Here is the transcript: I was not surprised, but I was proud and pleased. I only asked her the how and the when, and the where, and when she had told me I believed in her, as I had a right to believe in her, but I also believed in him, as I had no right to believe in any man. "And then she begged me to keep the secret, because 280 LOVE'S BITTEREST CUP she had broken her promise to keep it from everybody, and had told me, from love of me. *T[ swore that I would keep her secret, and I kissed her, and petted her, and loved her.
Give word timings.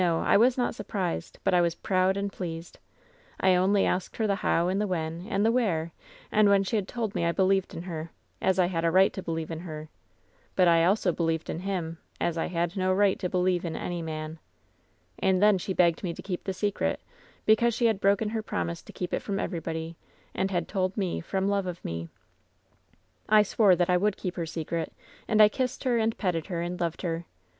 I 0.01 0.35
was 0.35 0.57
not 0.57 0.73
surprised, 0.73 1.37
but 1.43 1.53
I 1.53 1.61
was 1.61 1.75
proud 1.75 2.17
and 2.17 2.33
pleased. 2.33 2.79
I 3.39 3.53
only 3.53 3.85
asked 3.85 4.17
her 4.17 4.25
the 4.25 4.37
how 4.37 4.67
and 4.67 4.81
the 4.81 4.87
when, 4.87 5.27
and 5.29 5.45
the 5.45 5.51
where, 5.51 5.91
and 6.31 6.49
when 6.49 6.63
she 6.63 6.75
had 6.75 6.87
told 6.87 7.13
me 7.13 7.23
I 7.23 7.31
believed 7.31 7.75
in 7.75 7.83
her, 7.83 8.09
as 8.41 8.57
I 8.57 8.65
had 8.65 8.83
a 8.83 8.89
right 8.89 9.13
to 9.13 9.21
believe 9.21 9.51
in 9.51 9.59
her, 9.59 9.89
but 10.55 10.67
I 10.67 10.85
also 10.85 11.11
believed 11.11 11.51
in 11.51 11.59
him, 11.59 11.99
as 12.19 12.35
I 12.35 12.47
had 12.47 12.75
no 12.75 12.91
right 12.91 13.19
to 13.19 13.29
believe 13.29 13.63
in 13.63 13.75
any 13.75 14.01
man. 14.01 14.39
"And 15.19 15.39
then 15.39 15.59
she 15.59 15.71
begged 15.71 16.01
me 16.03 16.15
to 16.15 16.23
keep 16.23 16.45
the 16.45 16.51
secret, 16.55 16.99
because 17.45 17.77
280 17.77 17.77
LOVE'S 17.77 17.77
BITTEREST 17.77 17.77
CUP 17.77 17.77
she 17.77 17.85
had 17.85 18.01
broken 18.01 18.29
her 18.29 18.41
promise 18.41 18.81
to 18.81 18.91
keep 18.91 19.13
it 19.13 19.21
from 19.21 19.39
everybody, 19.39 19.97
and 20.33 20.49
had 20.49 20.67
told 20.67 20.97
me, 20.97 21.21
from 21.21 21.47
love 21.47 21.67
of 21.67 21.85
me. 21.85 22.09
*T[ 23.29 23.43
swore 23.45 23.75
that 23.75 23.91
I 23.91 23.97
would 23.97 24.17
keep 24.17 24.35
her 24.35 24.47
secret, 24.47 24.93
and 25.27 25.43
I 25.43 25.47
kissed 25.47 25.83
her, 25.83 25.99
and 25.99 26.17
petted 26.17 26.47
her, 26.47 26.63
and 26.63 26.79
loved 26.81 27.03
her. 27.03 27.25